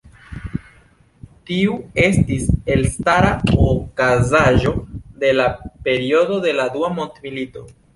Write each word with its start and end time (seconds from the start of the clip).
Tiu 1.49 1.75
estis 2.05 2.49
elstara 2.77 3.35
okazaĵo 3.69 4.77
de 5.25 5.35
la 5.41 5.49
periodo 5.89 6.45
de 6.49 6.61
la 6.63 6.71
Dua 6.77 6.97
Mondmilito. 7.01 7.69